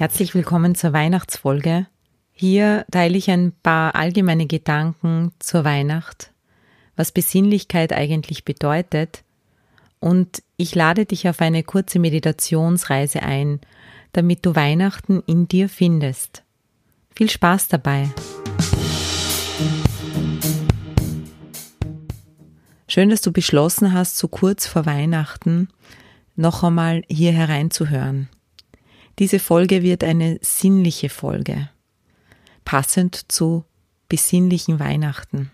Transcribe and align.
Herzlich 0.00 0.34
willkommen 0.34 0.74
zur 0.74 0.94
Weihnachtsfolge. 0.94 1.86
Hier 2.32 2.86
teile 2.90 3.18
ich 3.18 3.30
ein 3.30 3.52
paar 3.62 3.94
allgemeine 3.94 4.46
Gedanken 4.46 5.32
zur 5.40 5.64
Weihnacht, 5.66 6.32
was 6.96 7.12
Besinnlichkeit 7.12 7.92
eigentlich 7.92 8.46
bedeutet 8.46 9.24
und 9.98 10.42
ich 10.56 10.74
lade 10.74 11.04
dich 11.04 11.28
auf 11.28 11.42
eine 11.42 11.64
kurze 11.64 11.98
Meditationsreise 11.98 13.22
ein, 13.22 13.60
damit 14.14 14.46
du 14.46 14.56
Weihnachten 14.56 15.22
in 15.26 15.48
dir 15.48 15.68
findest. 15.68 16.44
Viel 17.14 17.28
Spaß 17.28 17.68
dabei! 17.68 18.08
Schön, 22.88 23.10
dass 23.10 23.20
du 23.20 23.32
beschlossen 23.32 23.92
hast, 23.92 24.16
so 24.16 24.28
kurz 24.28 24.66
vor 24.66 24.86
Weihnachten 24.86 25.68
noch 26.36 26.64
einmal 26.64 27.02
hier 27.10 27.32
hereinzuhören. 27.32 28.30
Diese 29.20 29.38
Folge 29.38 29.82
wird 29.82 30.02
eine 30.02 30.38
sinnliche 30.40 31.10
Folge, 31.10 31.68
passend 32.64 33.30
zu 33.30 33.64
besinnlichen 34.08 34.80
Weihnachten. 34.80 35.50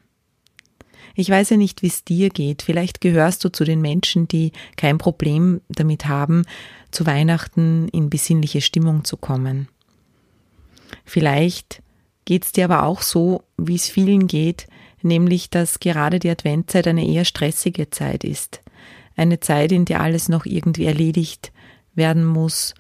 Ich 1.17 1.29
weiß 1.29 1.51
ja 1.51 1.57
nicht, 1.57 1.83
wie 1.83 1.89
es 1.89 2.05
dir 2.05 2.31
geht. 2.31 2.63
Vielleicht 2.63 3.01
gehörst 3.01 3.45
du 3.45 3.49
zu 3.49 3.65
den 3.65 3.81
Menschen, 3.81 4.29
die 4.29 4.53
kein 4.77 4.99
Problem 4.99 5.63
damit 5.69 6.07
haben, 6.07 6.45
zu 6.93 7.07
Weihnachten 7.07 7.89
in 7.89 8.09
besinnliche 8.09 8.61
Stimmung 8.61 9.03
zu 9.03 9.17
kommen. 9.17 9.67
Vielleicht 11.05 11.83
geht 12.25 12.45
es 12.45 12.53
dir 12.53 12.67
aber 12.67 12.85
auch 12.85 13.03
so, 13.03 13.43
wie 13.57 13.75
es 13.75 13.89
vielen 13.89 14.29
geht, 14.29 14.69
nämlich 15.03 15.51
dass 15.51 15.81
gerade 15.81 16.21
die 16.21 16.31
Adventzeit 16.31 16.87
eine 16.87 17.05
eher 17.05 17.25
stressige 17.25 17.91
Zeit 17.91 18.23
ist. 18.23 18.61
Eine 19.17 19.41
Zeit, 19.41 19.73
in 19.73 19.87
der 19.87 20.03
alles 20.03 20.29
noch 20.29 20.47
irgendwie 20.47 20.85
erledigt 20.85 21.51
werden 21.97 22.25
muss 22.25 22.73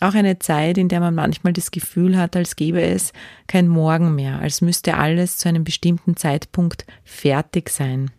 auch 0.00 0.14
eine 0.14 0.38
Zeit, 0.38 0.78
in 0.78 0.88
der 0.88 1.00
man 1.00 1.14
manchmal 1.14 1.52
das 1.52 1.70
Gefühl 1.70 2.16
hat, 2.16 2.34
als 2.34 2.56
gäbe 2.56 2.80
es 2.80 3.12
kein 3.46 3.68
Morgen 3.68 4.14
mehr, 4.14 4.40
als 4.40 4.62
müsste 4.62 4.96
alles 4.96 5.36
zu 5.36 5.48
einem 5.48 5.62
bestimmten 5.62 6.16
Zeitpunkt 6.16 6.86
fertig 7.04 7.68
sein. 7.68 8.10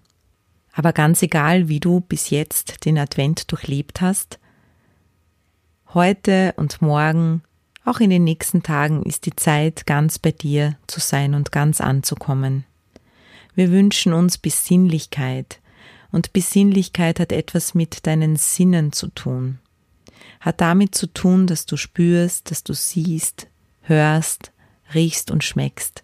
Aber 0.74 0.94
ganz 0.94 1.22
egal, 1.22 1.68
wie 1.68 1.80
du 1.80 2.00
bis 2.00 2.30
jetzt 2.30 2.86
den 2.86 2.98
Advent 2.98 3.52
durchlebt 3.52 4.00
hast, 4.00 4.40
heute 5.94 6.54
und 6.56 6.82
morgen, 6.82 7.42
auch 7.84 8.00
in 8.00 8.12
den 8.12 8.24
nächsten 8.24 8.62
Tagen 8.62 9.04
ist 9.04 9.26
die 9.26 9.36
Zeit, 9.36 9.88
ganz 9.88 10.20
bei 10.20 10.32
dir 10.32 10.78
zu 10.86 11.00
sein 11.00 11.34
und 11.34 11.52
ganz 11.52 11.82
anzukommen. 11.82 12.64
Wir 13.56 13.72
wünschen 13.72 14.14
uns 14.14 14.38
Besinnlichkeit, 14.38 15.60
und 16.14 16.34
Besinnlichkeit 16.34 17.22
hat 17.22 17.32
etwas 17.32 17.74
mit 17.74 18.06
deinen 18.06 18.36
Sinnen 18.36 18.92
zu 18.92 19.08
tun 19.08 19.60
hat 20.42 20.60
damit 20.60 20.96
zu 20.96 21.08
tun, 21.08 21.48
dass 21.48 21.66
du 21.66 21.78
spürst, 21.78 22.52
dass 22.52 22.64
du 22.64 22.74
siehst, 22.74 23.48
hörst, 23.82 24.52
riechst 24.94 25.32
und 25.32 25.44
schmeckst. 25.44 26.04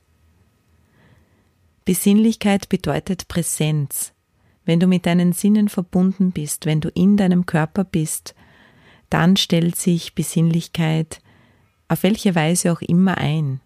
Besinnlichkeit 1.84 2.70
bedeutet 2.70 3.28
Präsenz. 3.28 4.14
Wenn 4.64 4.80
du 4.80 4.88
mit 4.88 5.06
deinen 5.06 5.34
Sinnen 5.34 5.70
verbunden 5.70 6.32
bist, 6.32 6.66
wenn 6.66 6.82
du 6.82 6.90
in 6.90 7.18
deinem 7.18 7.46
Körper 7.46 7.84
bist, 7.84 8.36
dann 9.10 9.38
stellt 9.38 9.76
sich 9.76 10.14
Besinnlichkeit 10.14 11.22
auf 11.88 12.04
welche 12.04 12.36
Weise 12.36 12.72
auch 12.72 12.82
immer 12.82 13.18
ein. 13.18 13.62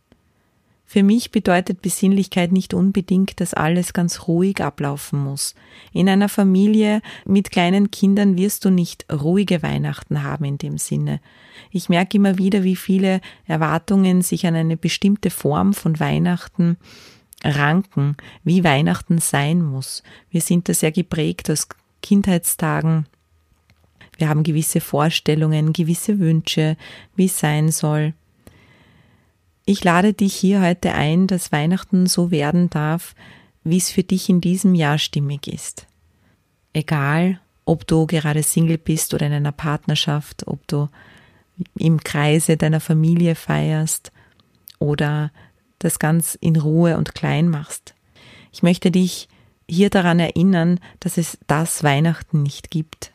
Für 0.91 1.03
mich 1.03 1.31
bedeutet 1.31 1.81
Besinnlichkeit 1.81 2.52
nicht 2.52 2.74
unbedingt, 2.74 3.40
dass 3.40 3.53
alles 3.53 3.94
ganz 3.94 4.28
ruhig 4.28 4.59
ablaufen 4.59 5.24
muss. 5.24 5.56
In 5.94 6.09
einer 6.09 6.28
Familie 6.28 7.02
mit 7.24 7.50
kleinen 7.50 7.91
Kindern 7.91 8.35
wirst 8.35 8.66
du 8.66 8.72
nicht 8.72 9.06
ruhige 9.09 9.63
Weihnachten 9.63 10.24
haben 10.24 10.44
in 10.44 10.57
dem 10.57 10.78
Sinne. 10.78 11.22
Ich 11.72 11.88
merke 11.88 12.18
immer 12.18 12.38
wieder, 12.38 12.66
wie 12.66 12.75
viele 12.75 13.22
Erwartungen 13.46 14.22
sich 14.22 14.46
an 14.46 14.56
eine 14.56 14.75
bestimmte 14.75 15.29
Form 15.29 15.74
von 15.74 15.97
Weihnachten 16.02 16.75
ranken, 17.41 18.18
wie 18.44 18.66
Weihnachten 18.66 19.19
sein 19.19 19.62
muss. 19.62 20.03
Wir 20.29 20.41
sind 20.41 20.68
da 20.68 20.73
sehr 20.73 20.91
geprägt 20.91 21.50
aus 21.50 21.69
Kindheitstagen. 22.02 23.06
Wir 24.18 24.28
haben 24.28 24.44
gewisse 24.44 24.81
Vorstellungen, 24.81 25.72
gewisse 25.72 26.19
Wünsche, 26.19 26.75
wie 27.16 27.28
es 27.28 27.40
sein 27.40 27.72
soll. 27.72 28.13
Ich 29.66 29.83
lade 29.83 30.13
dich 30.13 30.35
hier 30.35 30.61
heute 30.61 30.94
ein, 30.94 31.27
dass 31.27 31.51
Weihnachten 31.51 32.07
so 32.07 32.31
werden 32.31 32.69
darf, 32.69 33.16
wie 33.63 33.77
es 33.77 33.91
für 33.91 34.03
dich 34.03 34.27
in 34.29 34.41
diesem 34.41 34.73
Jahr 34.73 34.97
stimmig 34.97 35.47
ist. 35.47 35.88
Egal, 36.73 37.39
ob 37.66 37.85
du 37.85 38.07
gerade 38.07 38.44
Single 38.44 38.77
bist 38.77 39.13
oder 39.13 39.27
in 39.27 39.33
einer 39.33 39.51
Partnerschaft, 39.51 40.47
ob 40.47 40.67
du 40.67 40.89
im 41.77 42.03
Kreise 42.03 42.57
deiner 42.57 42.79
Familie 42.79 43.35
feierst 43.35 44.11
oder 44.79 45.31
das 45.79 45.99
ganz 45.99 46.35
in 46.35 46.55
Ruhe 46.55 46.97
und 46.97 47.13
klein 47.13 47.47
machst. 47.47 47.93
Ich 48.51 48.63
möchte 48.63 48.89
dich 48.89 49.28
hier 49.69 49.89
daran 49.89 50.19
erinnern, 50.19 50.79
dass 50.99 51.17
es 51.17 51.38
das 51.47 51.83
Weihnachten 51.83 52.43
nicht 52.43 52.72
gibt. 52.72 53.11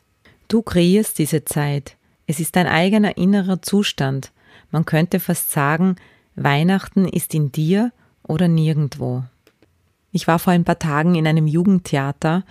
Du 0.47 0.61
kreierst 0.61 1.19
diese 1.19 1.43
Zeit. 1.45 1.97
Es 2.25 2.39
ist 2.39 2.55
dein 2.55 2.67
eigener 2.67 3.17
innerer 3.17 3.61
Zustand. 3.61 4.31
Man 4.71 4.85
könnte 4.85 5.19
fast 5.19 5.51
sagen, 5.51 5.97
Weihnachten 6.37 7.07
ist 7.07 7.33
in 7.33 7.51
dir 7.51 7.91
oder 8.21 8.47
nirgendwo. 8.47 9.23
Ich 10.11 10.27
war 10.27 10.37
vor 10.37 10.53
ein 10.53 10.63
paar 10.63 10.79
Tagen 10.79 11.15
in 11.15 11.25
einem 11.25 11.47
Jugendtheater 11.47 12.45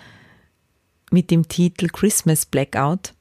mit 1.12 1.30
dem 1.30 1.46
Titel 1.46 1.86
Christmas 1.86 2.46
Blackout, 2.46 3.14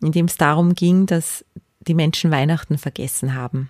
in 0.00 0.12
dem 0.12 0.26
es 0.26 0.36
darum 0.36 0.74
ging, 0.74 1.06
dass 1.06 1.44
die 1.80 1.94
Menschen 1.94 2.30
Weihnachten 2.30 2.78
vergessen 2.78 3.34
haben. 3.34 3.68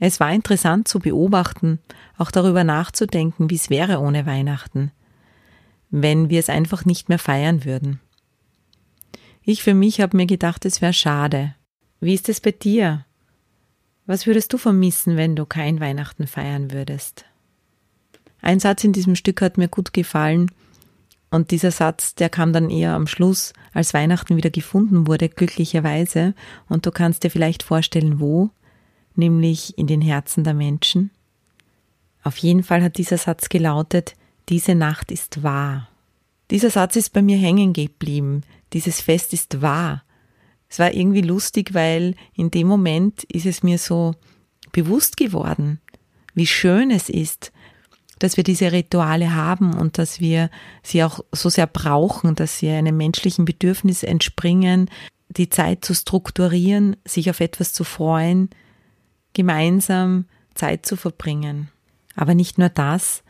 Es 0.00 0.18
war 0.18 0.32
interessant 0.32 0.88
zu 0.88 0.98
beobachten, 0.98 1.78
auch 2.18 2.32
darüber 2.32 2.64
nachzudenken, 2.64 3.50
wie 3.50 3.54
es 3.54 3.70
wäre 3.70 4.00
ohne 4.00 4.26
Weihnachten, 4.26 4.90
wenn 5.90 6.28
wir 6.28 6.40
es 6.40 6.48
einfach 6.48 6.84
nicht 6.84 7.08
mehr 7.08 7.20
feiern 7.20 7.64
würden. 7.64 8.00
Ich 9.42 9.62
für 9.62 9.74
mich 9.74 10.00
habe 10.00 10.16
mir 10.16 10.26
gedacht, 10.26 10.64
es 10.64 10.82
wäre 10.82 10.92
schade. 10.92 11.54
Wie 12.00 12.14
ist 12.14 12.28
es 12.28 12.40
bei 12.40 12.50
dir? 12.50 13.04
Was 14.06 14.26
würdest 14.26 14.52
du 14.52 14.58
vermissen, 14.58 15.16
wenn 15.16 15.34
du 15.34 15.46
kein 15.46 15.80
Weihnachten 15.80 16.26
feiern 16.26 16.72
würdest? 16.72 17.24
Ein 18.42 18.60
Satz 18.60 18.84
in 18.84 18.92
diesem 18.92 19.16
Stück 19.16 19.40
hat 19.40 19.56
mir 19.56 19.68
gut 19.68 19.94
gefallen 19.94 20.50
und 21.30 21.50
dieser 21.50 21.70
Satz, 21.70 22.14
der 22.14 22.28
kam 22.28 22.52
dann 22.52 22.68
eher 22.68 22.92
am 22.92 23.06
Schluss, 23.06 23.54
als 23.72 23.94
Weihnachten 23.94 24.36
wieder 24.36 24.50
gefunden 24.50 25.06
wurde, 25.06 25.28
glücklicherweise, 25.28 26.34
und 26.68 26.86
du 26.86 26.92
kannst 26.92 27.24
dir 27.24 27.30
vielleicht 27.30 27.62
vorstellen, 27.62 28.20
wo, 28.20 28.50
nämlich 29.16 29.76
in 29.78 29.86
den 29.86 30.02
Herzen 30.02 30.44
der 30.44 30.54
Menschen. 30.54 31.10
Auf 32.22 32.36
jeden 32.36 32.62
Fall 32.62 32.82
hat 32.82 32.98
dieser 32.98 33.18
Satz 33.18 33.48
gelautet, 33.48 34.14
diese 34.50 34.74
Nacht 34.74 35.10
ist 35.10 35.42
wahr. 35.42 35.88
Dieser 36.50 36.70
Satz 36.70 36.96
ist 36.96 37.12
bei 37.14 37.22
mir 37.22 37.38
hängen 37.38 37.72
geblieben, 37.72 38.42
dieses 38.74 39.00
Fest 39.00 39.32
ist 39.32 39.62
wahr 39.62 40.04
es 40.68 40.78
war 40.78 40.92
irgendwie 40.92 41.20
lustig, 41.20 41.74
weil 41.74 42.14
in 42.34 42.50
dem 42.50 42.66
Moment 42.66 43.24
ist 43.24 43.46
es 43.46 43.62
mir 43.62 43.78
so 43.78 44.14
bewusst 44.72 45.16
geworden, 45.16 45.80
wie 46.34 46.46
schön 46.46 46.90
es 46.90 47.08
ist, 47.08 47.52
dass 48.18 48.36
wir 48.36 48.44
diese 48.44 48.72
Rituale 48.72 49.34
haben 49.34 49.74
und 49.74 49.98
dass 49.98 50.20
wir 50.20 50.50
sie 50.82 51.04
auch 51.04 51.20
so 51.32 51.48
sehr 51.48 51.66
brauchen, 51.66 52.34
dass 52.34 52.58
sie 52.58 52.70
einem 52.70 52.96
menschlichen 52.96 53.44
Bedürfnis 53.44 54.02
entspringen, 54.02 54.90
die 55.28 55.48
Zeit 55.48 55.84
zu 55.84 55.94
strukturieren, 55.94 56.96
sich 57.04 57.30
auf 57.30 57.40
etwas 57.40 57.72
zu 57.72 57.84
freuen, 57.84 58.50
gemeinsam 59.32 60.26
Zeit 60.54 60.86
zu 60.86 60.96
verbringen. 60.96 61.68
Aber 62.14 62.34
nicht 62.34 62.58
nur 62.58 62.68
das, 62.68 63.22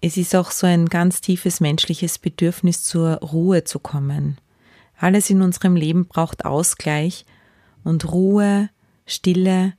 es 0.00 0.16
ist 0.16 0.34
auch 0.34 0.50
so 0.50 0.66
ein 0.66 0.86
ganz 0.86 1.20
tiefes 1.20 1.60
menschliches 1.60 2.18
Bedürfnis 2.18 2.82
zur 2.82 3.14
Ruhe 3.18 3.64
zu 3.64 3.78
kommen. 3.78 4.38
Alles 5.02 5.30
in 5.30 5.42
unserem 5.42 5.74
Leben 5.74 6.06
braucht 6.06 6.44
Ausgleich 6.44 7.24
und 7.82 8.12
Ruhe, 8.12 8.70
Stille 9.04 9.72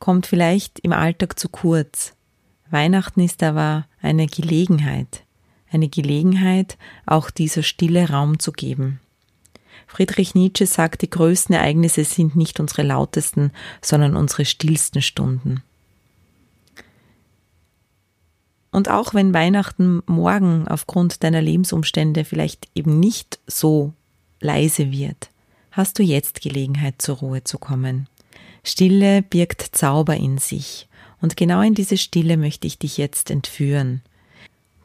kommt 0.00 0.26
vielleicht 0.26 0.80
im 0.80 0.92
Alltag 0.92 1.38
zu 1.38 1.48
kurz. 1.48 2.12
Weihnachten 2.68 3.20
ist 3.20 3.44
aber 3.44 3.86
eine 4.00 4.26
Gelegenheit, 4.26 5.22
eine 5.70 5.88
Gelegenheit, 5.88 6.78
auch 7.06 7.30
dieser 7.30 7.62
Stille 7.62 8.10
Raum 8.10 8.40
zu 8.40 8.50
geben. 8.50 8.98
Friedrich 9.86 10.34
Nietzsche 10.34 10.66
sagt, 10.66 11.02
die 11.02 11.10
größten 11.10 11.54
Ereignisse 11.54 12.02
sind 12.02 12.34
nicht 12.34 12.58
unsere 12.58 12.82
lautesten, 12.82 13.52
sondern 13.80 14.16
unsere 14.16 14.46
stillsten 14.46 15.00
Stunden. 15.00 15.62
Und 18.72 18.88
auch 18.88 19.14
wenn 19.14 19.34
Weihnachten 19.34 20.02
morgen 20.06 20.66
aufgrund 20.66 21.22
deiner 21.22 21.42
Lebensumstände 21.42 22.24
vielleicht 22.24 22.68
eben 22.74 22.98
nicht 22.98 23.38
so 23.46 23.92
leise 24.40 24.90
wird, 24.90 25.30
hast 25.70 25.98
du 25.98 26.02
jetzt 26.02 26.40
Gelegenheit 26.40 27.00
zur 27.00 27.18
Ruhe 27.18 27.44
zu 27.44 27.58
kommen. 27.58 28.08
Stille 28.64 29.22
birgt 29.22 29.76
Zauber 29.76 30.16
in 30.16 30.38
sich, 30.38 30.88
und 31.20 31.36
genau 31.36 31.60
in 31.60 31.74
diese 31.74 31.98
Stille 31.98 32.36
möchte 32.36 32.66
ich 32.66 32.78
dich 32.78 32.96
jetzt 32.96 33.30
entführen. 33.30 34.02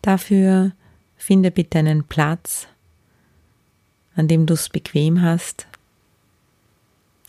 Dafür 0.03 0.73
finde 1.15 1.49
bitte 1.49 1.79
einen 1.79 2.03
Platz, 2.03 2.67
an 4.15 4.27
dem 4.27 4.45
du 4.45 4.53
es 4.53 4.69
bequem 4.69 5.21
hast. 5.21 5.65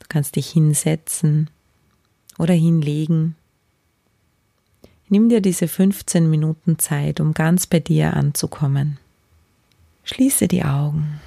Du 0.00 0.04
kannst 0.08 0.36
dich 0.36 0.50
hinsetzen 0.50 1.48
oder 2.38 2.54
hinlegen. 2.54 3.34
Nimm 5.08 5.28
dir 5.28 5.40
diese 5.40 5.68
15 5.68 6.28
Minuten 6.28 6.78
Zeit, 6.78 7.20
um 7.20 7.32
ganz 7.32 7.66
bei 7.66 7.80
dir 7.80 8.14
anzukommen. 8.14 8.98
Schließe 10.04 10.48
die 10.48 10.64
Augen 10.64 11.20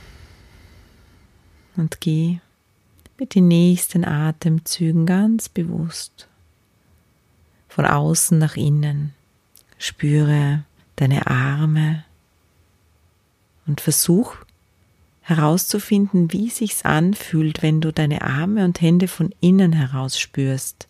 und 1.75 2.01
geh 2.01 2.39
mit 3.17 3.35
den 3.35 3.47
nächsten 3.47 4.05
Atemzügen 4.05 5.05
ganz 5.05 5.49
bewusst 5.49 6.27
von 7.69 7.85
außen 7.85 8.37
nach 8.37 8.55
innen. 8.55 9.13
Spüre 9.77 10.63
deine 10.97 11.27
Arme 11.27 12.03
und 13.65 13.81
versuch 13.81 14.35
herauszufinden, 15.21 16.33
wie 16.33 16.49
sich's 16.49 16.83
anfühlt, 16.83 17.61
wenn 17.63 17.79
du 17.79 17.93
deine 17.93 18.21
Arme 18.23 18.65
und 18.65 18.81
Hände 18.81 19.07
von 19.07 19.33
innen 19.39 19.73
heraus 19.73 20.19
spürst. 20.19 20.87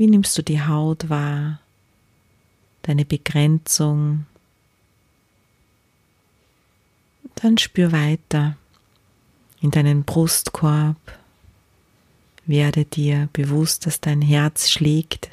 Wie 0.00 0.06
nimmst 0.06 0.38
du 0.38 0.42
die 0.42 0.62
Haut 0.62 1.10
wahr, 1.10 1.60
deine 2.80 3.04
Begrenzung? 3.04 4.24
Dann 7.34 7.58
spür 7.58 7.92
weiter 7.92 8.56
in 9.60 9.70
deinen 9.70 10.04
Brustkorb. 10.04 10.96
Werde 12.46 12.86
dir 12.86 13.28
bewusst, 13.34 13.84
dass 13.84 14.00
dein 14.00 14.22
Herz 14.22 14.70
schlägt 14.70 15.28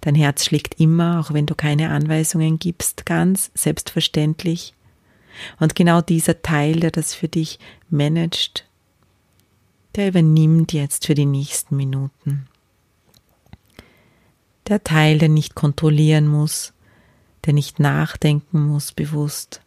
Dein 0.00 0.14
Herz 0.14 0.46
schlägt 0.46 0.80
immer, 0.80 1.20
auch 1.20 1.34
wenn 1.34 1.44
du 1.44 1.54
keine 1.54 1.90
Anweisungen 1.90 2.58
gibst, 2.58 3.04
ganz 3.04 3.50
selbstverständlich. 3.52 4.72
Und 5.58 5.74
genau 5.74 6.00
dieser 6.00 6.40
Teil, 6.40 6.80
der 6.80 6.90
das 6.90 7.12
für 7.12 7.28
dich 7.28 7.58
managt, 7.90 8.66
der 9.96 10.08
übernimmt 10.08 10.72
jetzt 10.72 11.04
für 11.04 11.14
die 11.14 11.26
nächsten 11.26 11.76
Minuten. 11.76 12.49
Der 14.70 14.84
Teil, 14.84 15.18
der 15.18 15.28
nicht 15.28 15.56
kontrollieren 15.56 16.28
muss, 16.28 16.72
der 17.44 17.54
nicht 17.54 17.80
nachdenken 17.80 18.68
muss 18.68 18.92
bewusst, 18.92 19.62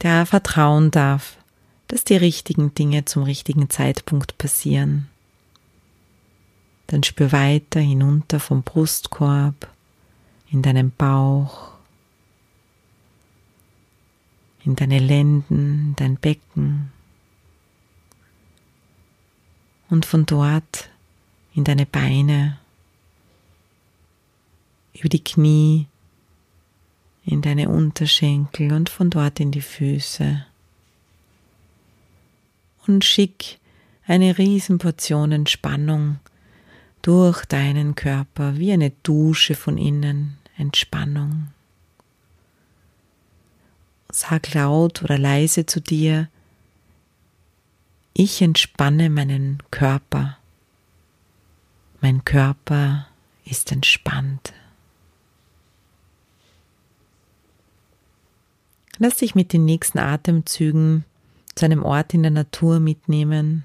der 0.00 0.26
vertrauen 0.26 0.92
darf, 0.92 1.38
dass 1.88 2.04
die 2.04 2.14
richtigen 2.16 2.72
Dinge 2.72 3.04
zum 3.04 3.24
richtigen 3.24 3.68
Zeitpunkt 3.68 4.38
passieren. 4.38 5.08
Dann 6.86 7.02
spür 7.02 7.32
weiter 7.32 7.80
hinunter 7.80 8.38
vom 8.38 8.62
Brustkorb 8.62 9.68
in 10.48 10.62
deinen 10.62 10.92
Bauch, 10.92 11.72
in 14.64 14.76
deine 14.76 15.00
Lenden, 15.00 15.96
dein 15.96 16.16
Becken 16.16 16.92
und 19.90 20.06
von 20.06 20.26
dort 20.26 20.90
in 21.54 21.64
deine 21.64 21.86
Beine, 21.86 22.61
über 24.94 25.08
die 25.08 25.22
Knie, 25.22 25.86
in 27.24 27.40
deine 27.40 27.68
Unterschenkel 27.68 28.72
und 28.72 28.88
von 28.88 29.10
dort 29.10 29.40
in 29.40 29.52
die 29.52 29.60
Füße. 29.60 30.44
Und 32.86 33.04
schick 33.04 33.58
eine 34.06 34.38
Riesenportion 34.38 35.30
Entspannung 35.32 36.18
durch 37.02 37.44
deinen 37.44 37.94
Körper 37.94 38.56
wie 38.58 38.72
eine 38.72 38.90
Dusche 39.02 39.54
von 39.54 39.78
innen, 39.78 40.38
Entspannung. 40.56 41.48
Sag 44.10 44.52
laut 44.54 45.02
oder 45.02 45.16
leise 45.16 45.64
zu 45.64 45.80
dir, 45.80 46.28
ich 48.14 48.42
entspanne 48.42 49.08
meinen 49.08 49.62
Körper. 49.70 50.36
Mein 52.00 52.24
Körper 52.24 53.06
ist 53.44 53.72
entspannt. 53.72 54.52
Lass 59.04 59.16
dich 59.16 59.34
mit 59.34 59.52
den 59.52 59.64
nächsten 59.64 59.98
Atemzügen 59.98 61.04
zu 61.56 61.64
einem 61.64 61.82
Ort 61.82 62.14
in 62.14 62.22
der 62.22 62.30
Natur 62.30 62.78
mitnehmen, 62.78 63.64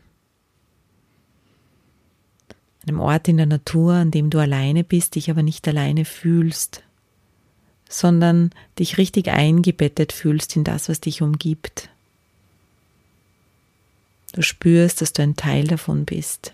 einem 2.88 3.00
Ort 3.00 3.28
in 3.28 3.38
der 3.38 3.46
Natur, 3.46 3.94
an 3.94 4.10
dem 4.10 4.32
du 4.32 4.40
alleine 4.40 4.84
bist, 4.84 5.14
dich 5.14 5.30
aber 5.30 5.44
nicht 5.44 5.68
alleine 5.68 6.06
fühlst, 6.06 6.82
sondern 7.88 8.50
dich 8.80 8.98
richtig 8.98 9.28
eingebettet 9.28 10.12
fühlst 10.12 10.56
in 10.56 10.64
das, 10.64 10.90
was 10.90 11.02
dich 11.02 11.22
umgibt. 11.22 11.92
Du 14.32 14.42
spürst, 14.42 15.02
dass 15.02 15.14
du 15.14 15.22
ein 15.22 15.36
Teil 15.36 15.68
davon 15.68 16.06
bist. 16.06 16.52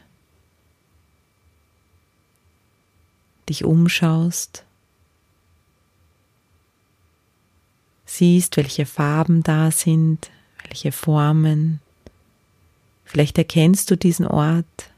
Dich 3.47 3.63
umschaust, 3.63 4.65
siehst, 8.17 8.57
welche 8.57 8.85
Farben 8.85 9.43
da 9.43 9.71
sind, 9.71 10.29
welche 10.67 10.91
Formen. 10.91 11.79
Vielleicht 13.05 13.37
erkennst 13.37 13.91
du 13.91 13.97
diesen 13.97 14.27
Ort 14.27 14.93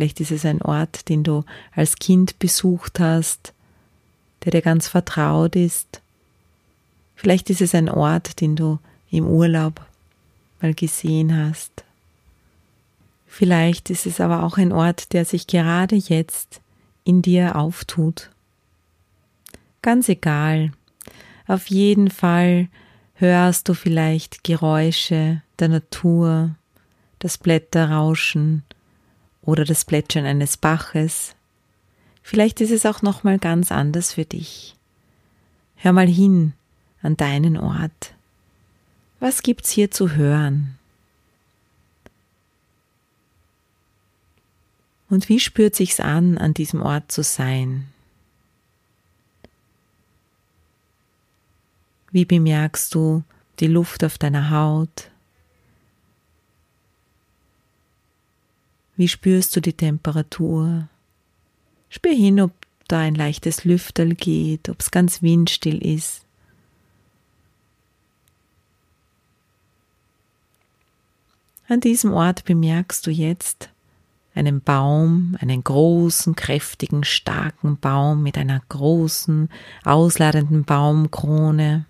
Vielleicht 0.00 0.20
ist 0.20 0.30
es 0.30 0.44
ein 0.44 0.62
Ort, 0.62 1.08
den 1.08 1.24
du 1.24 1.44
als 1.74 1.96
Kind 1.96 2.38
besucht 2.38 3.00
hast, 3.00 3.52
der 4.44 4.52
dir 4.52 4.62
ganz 4.62 4.88
vertraut 4.88 5.56
ist. 5.56 6.00
Vielleicht 7.16 7.50
ist 7.50 7.60
es 7.60 7.74
ein 7.74 7.88
Ort, 7.88 8.40
den 8.40 8.56
du 8.56 8.78
im 9.10 9.26
Urlaub 9.26 9.84
mal 10.62 10.74
gesehen 10.74 11.36
hast. 11.36 11.84
Vielleicht 13.26 13.90
ist 13.90 14.06
es 14.06 14.20
aber 14.20 14.42
auch 14.42 14.56
ein 14.56 14.72
Ort, 14.72 15.12
der 15.12 15.24
sich 15.24 15.46
gerade 15.46 15.96
jetzt 15.96 16.60
in 17.04 17.22
dir 17.22 17.56
auftut. 17.56 18.30
Ganz 19.82 20.08
egal. 20.08 20.72
Auf 21.50 21.66
jeden 21.66 22.10
Fall 22.10 22.68
hörst 23.14 23.68
du 23.68 23.74
vielleicht 23.74 24.44
Geräusche 24.44 25.42
der 25.58 25.66
Natur, 25.66 26.54
das 27.18 27.38
Blätterrauschen, 27.38 28.62
oder 29.42 29.64
das 29.64 29.84
Plätschern 29.84 30.26
eines 30.26 30.56
Baches. 30.56 31.34
Vielleicht 32.22 32.60
ist 32.60 32.70
es 32.70 32.86
auch 32.86 33.02
noch 33.02 33.24
mal 33.24 33.40
ganz 33.40 33.72
anders 33.72 34.12
für 34.12 34.24
dich. 34.24 34.76
Hör 35.74 35.92
mal 35.92 36.06
hin 36.06 36.52
an 37.02 37.16
deinen 37.16 37.56
Ort. 37.56 38.14
Was 39.18 39.42
gibt's 39.42 39.72
hier 39.72 39.90
zu 39.90 40.12
hören? 40.12 40.78
Und 45.08 45.28
wie 45.28 45.40
spürt 45.40 45.74
sich's 45.74 45.98
an, 45.98 46.38
an 46.38 46.54
diesem 46.54 46.80
Ort 46.80 47.10
zu 47.10 47.24
sein? 47.24 47.88
Wie 52.12 52.24
bemerkst 52.24 52.94
du 52.94 53.22
die 53.60 53.68
Luft 53.68 54.02
auf 54.04 54.18
deiner 54.18 54.50
Haut? 54.50 55.10
Wie 58.96 59.08
spürst 59.08 59.54
du 59.54 59.60
die 59.60 59.72
Temperatur? 59.72 60.88
Spür 61.88 62.12
hin, 62.12 62.40
ob 62.40 62.52
da 62.88 62.98
ein 62.98 63.14
leichtes 63.14 63.64
Lüfterl 63.64 64.14
geht, 64.14 64.68
ob 64.68 64.80
es 64.80 64.90
ganz 64.90 65.22
windstill 65.22 65.78
ist. 65.78 66.24
An 71.68 71.80
diesem 71.80 72.12
Ort 72.12 72.44
bemerkst 72.44 73.06
du 73.06 73.12
jetzt 73.12 73.70
einen 74.34 74.60
Baum, 74.60 75.36
einen 75.40 75.62
großen, 75.62 76.34
kräftigen, 76.34 77.04
starken 77.04 77.78
Baum 77.78 78.24
mit 78.24 78.36
einer 78.36 78.60
großen, 78.68 79.48
ausladenden 79.84 80.64
Baumkrone 80.64 81.86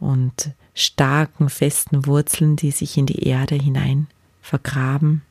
und 0.00 0.52
starken, 0.74 1.48
festen 1.48 2.06
Wurzeln, 2.06 2.56
die 2.56 2.70
sich 2.70 2.96
in 2.96 3.06
die 3.06 3.22
Erde 3.22 3.54
hinein 3.54 4.08
vergraben. 4.40 5.22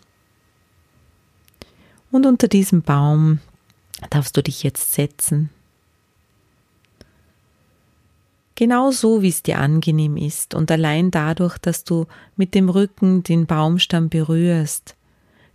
Und 2.11 2.25
unter 2.25 2.47
diesem 2.47 2.81
Baum 2.81 3.39
darfst 4.09 4.37
du 4.37 4.43
dich 4.43 4.63
jetzt 4.63 4.93
setzen. 4.93 5.49
Genau 8.55 8.91
so, 8.91 9.21
wie 9.21 9.29
es 9.29 9.41
dir 9.41 9.59
angenehm 9.59 10.17
ist 10.17 10.53
und 10.53 10.69
allein 10.69 11.11
dadurch, 11.11 11.57
dass 11.57 11.85
du 11.85 12.07
mit 12.35 12.55
dem 12.55 12.69
Rücken 12.69 13.23
den 13.23 13.45
Baumstamm 13.45 14.09
berührst, 14.09 14.95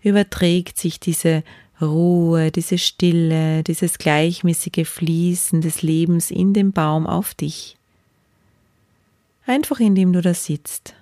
überträgt 0.01 0.79
sich 0.79 1.01
diese 1.01 1.45
Ruhe, 1.83 2.51
diese 2.51 2.79
Stille, 2.79 3.63
dieses 3.63 3.99
gleichmäßige 3.99 4.89
Fließen 4.89 5.61
des 5.61 5.83
Lebens 5.83 6.31
in 6.31 6.55
dem 6.55 6.73
Baum 6.73 7.07
auf 7.07 7.35
dich. 7.35 7.77
Einfach 9.47 9.81
indem 9.81 10.13
du 10.13 10.21
da 10.21 10.35
sitzt. 10.35 10.95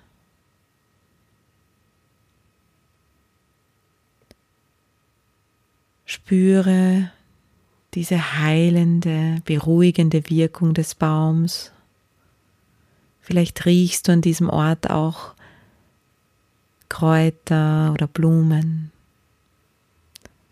Spüre 6.05 7.11
diese 7.93 8.37
heilende, 8.37 9.41
beruhigende 9.45 10.29
Wirkung 10.29 10.73
des 10.73 10.95
Baums 10.95 11.73
Vielleicht 13.23 13.65
riechst 13.65 14.07
du 14.07 14.11
an 14.11 14.21
diesem 14.21 14.49
Ort 14.49 14.89
auch 14.89 15.33
Kräuter 16.89 17.93
oder 17.93 18.05
Blumen. 18.05 18.91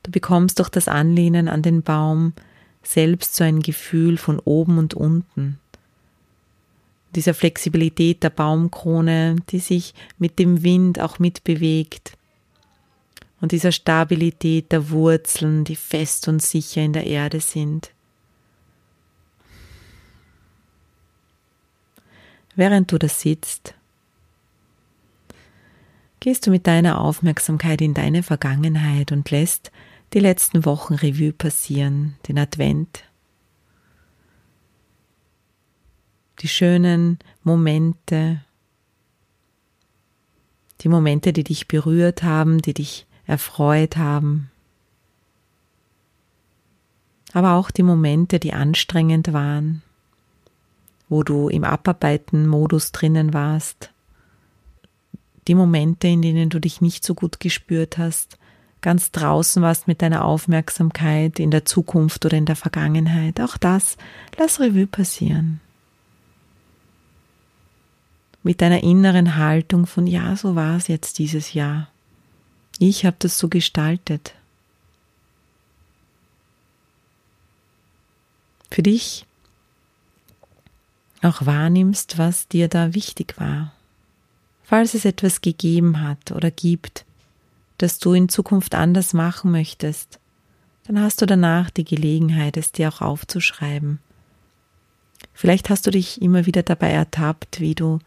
Du 0.04 0.12
bekommst 0.12 0.58
durch 0.58 0.70
das 0.70 0.88
Anlehnen 0.88 1.50
an 1.50 1.62
den 1.62 1.84
Baum 1.84 2.32
selbst 2.82 3.36
so 3.36 3.44
ein 3.44 3.62
Gefühl 3.62 4.18
von 4.18 4.40
oben 4.40 4.78
und 4.78 4.94
unten. 4.94 5.60
Dieser 7.16 7.34
Flexibilität 7.34 8.24
der 8.24 8.30
Baumkrone, 8.30 9.38
die 9.50 9.60
sich 9.60 9.94
mit 10.18 10.40
dem 10.40 10.64
Wind 10.64 11.00
auch 11.00 11.20
mitbewegt. 11.20 12.18
Und 13.42 13.52
dieser 13.52 13.72
Stabilität 13.72 14.72
der 14.72 14.90
Wurzeln, 14.92 15.64
die 15.64 15.76
fest 15.76 16.28
und 16.28 16.42
sicher 16.42 16.82
in 16.82 16.94
der 16.94 17.08
Erde 17.08 17.40
sind. 17.40 17.92
während 22.56 22.92
du 22.92 22.98
da 22.98 23.08
sitzt, 23.08 23.74
gehst 26.20 26.46
du 26.46 26.52
mit 26.52 26.68
deiner 26.68 27.02
Aufmerksamkeit 27.02 27.82
in 27.82 27.94
deine 27.94 28.24
Vergangenheit 28.24 29.12
und 29.12 29.30
lässt 29.32 29.72
die 30.14 30.20
letzten 30.20 30.66
Wochen 30.66 30.94
Revue 30.94 31.34
passieren, 31.34 32.16
den 32.28 32.38
Advent, 32.38 33.04
die 36.42 36.48
schönen 36.48 37.20
Momente, 37.44 38.42
die 40.82 40.90
Momente, 40.90 41.34
die 41.34 41.44
dich 41.44 41.68
berührt 41.68 42.24
haben, 42.24 42.62
die 42.62 42.74
dich 42.74 43.06
erfreut 43.28 43.98
haben, 43.98 44.50
aber 47.34 47.54
auch 47.54 47.72
die 47.72 47.84
Momente, 47.84 48.40
die 48.40 48.54
anstrengend 48.54 49.34
waren, 49.34 49.84
wo 51.08 51.24
du 51.24 51.48
im 51.48 51.64
Abarbeiten-Modus 51.64 52.92
drinnen 52.92 53.34
warst, 53.34 53.92
die 55.48 55.56
Momente, 55.56 56.08
in 56.08 56.22
denen 56.22 56.50
du 56.50 56.60
dich 56.60 56.82
nicht 56.82 57.04
so 57.04 57.14
gut 57.14 57.40
gespürt 57.40 57.98
hast, 57.98 58.38
ganz 58.82 59.12
draußen 59.12 59.62
warst 59.62 59.88
mit 59.88 60.02
deiner 60.02 60.26
Aufmerksamkeit 60.26 61.40
in 61.40 61.52
der 61.52 61.66
Zukunft 61.66 62.26
oder 62.26 62.38
in 62.38 62.46
der 62.46 62.56
Vergangenheit, 62.56 63.40
auch 63.40 63.58
das 63.58 63.98
lass 64.38 64.60
Revue 64.60 64.88
passieren. 64.88 65.62
Mit 68.44 68.62
deiner 68.62 68.84
inneren 68.84 69.36
Haltung 69.36 69.86
von 69.86 70.08
ja, 70.08 70.36
so 70.36 70.56
war 70.56 70.78
es 70.78 70.88
jetzt 70.88 71.20
dieses 71.20 71.54
Jahr. 71.54 71.90
Ich 72.80 73.06
habe 73.06 73.18
das 73.20 73.38
so 73.38 73.48
gestaltet. 73.48 74.34
Für 78.72 78.82
dich 78.82 79.26
auch 81.22 81.46
wahrnimmst, 81.46 82.18
was 82.18 82.48
dir 82.48 82.68
da 82.68 82.94
wichtig 82.94 83.36
war. 83.38 83.74
Falls 84.64 84.94
es 84.94 85.06
etwas 85.06 85.42
gegeben 85.42 86.02
hat 86.02 86.32
oder 86.32 86.50
gibt, 86.50 87.06
das 87.78 88.00
du 88.00 88.14
in 88.14 88.30
Zukunft 88.30 88.74
anders 88.74 89.14
machen 89.14 89.52
möchtest, 89.52 90.20
dann 90.86 91.00
hast 91.00 91.22
du 91.22 91.26
danach 91.26 91.70
die 91.70 91.84
Gelegenheit, 91.84 92.58
es 92.58 92.72
dir 92.72 92.90
auch 92.90 93.02
aufzuschreiben. 93.02 94.00
Vielleicht 95.34 95.70
hast 95.70 95.86
du 95.86 95.92
dich 95.92 96.22
immer 96.22 96.46
wieder 96.46 96.64
dabei 96.64 96.92
ertappt, 96.92 97.60
wie 97.60 97.76
du 97.76 98.00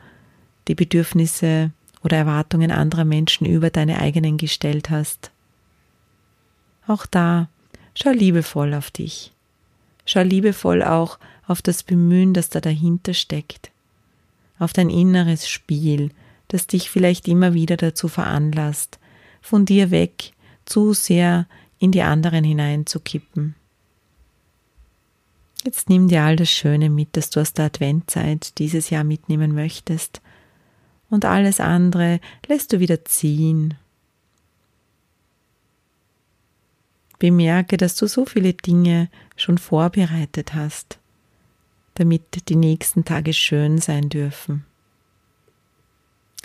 die 0.69 0.75
Bedürfnisse 0.75 1.71
oder 2.03 2.17
Erwartungen 2.17 2.71
anderer 2.71 3.05
Menschen 3.05 3.47
über 3.47 3.71
deine 3.71 3.99
eigenen 3.99 4.37
gestellt 4.37 4.91
hast. 4.91 5.31
Auch 6.87 7.07
da 7.07 7.49
schau 7.95 8.11
liebevoll 8.11 8.75
auf 8.75 8.91
dich. 8.91 9.33
Schau 10.07 10.23
liebevoll 10.23 10.83
auch 10.83 11.19
auf 11.47 11.63
das 11.63 11.83
Bemühen, 11.83 12.35
das 12.35 12.51
da 12.51 12.61
dahinter 12.61 13.15
steckt, 13.15 13.71
auf 14.59 14.73
dein 14.73 14.91
inneres 14.91 15.49
Spiel, 15.49 16.11
das 16.49 16.67
dich 16.67 16.91
vielleicht 16.91 17.27
immer 17.27 17.55
wieder 17.55 17.77
dazu 17.77 18.09
veranlasst, 18.09 18.99
von 19.41 19.65
dir 19.65 19.91
weg 19.91 20.33
zu 20.67 20.93
sehr 20.93 21.47
in 21.79 21.91
die 21.91 22.03
anderen 22.03 22.45
hineinzukippen. 22.45 23.55
Jetzt 25.65 25.89
nimm 25.89 26.09
dir 26.09 26.23
all 26.23 26.37
das 26.37 26.51
Schöne 26.51 26.91
mit, 26.91 27.17
das 27.17 27.31
du 27.31 27.41
aus 27.41 27.55
der 27.55 27.67
Adventzeit 27.67 28.59
dieses 28.59 28.91
Jahr 28.91 29.05
mitnehmen 29.05 29.55
möchtest, 29.55 30.21
und 31.15 31.25
alles 31.25 31.61
andere 31.61 32.21
lässt 32.47 32.73
du 32.73 32.81
wieder 32.81 33.05
ziehen 33.05 33.75
Bemerke, 37.19 37.79
dass 37.79 37.95
du 37.95 38.07
so 38.07 38.27
viele 38.27 38.53
Dinge 38.53 39.09
schon 39.37 39.57
vorbereitet 39.57 40.53
hast, 40.53 40.99
damit 41.95 42.49
die 42.51 42.57
nächsten 42.57 43.07
Tage 43.07 43.33
schön 43.33 43.79
sein 43.79 44.11
dürfen. 44.11 44.67